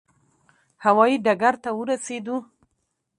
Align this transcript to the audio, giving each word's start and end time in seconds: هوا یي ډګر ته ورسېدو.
هوا 0.83 1.05
یي 1.09 1.17
ډګر 1.25 1.55
ته 1.63 1.69
ورسېدو. 1.77 2.37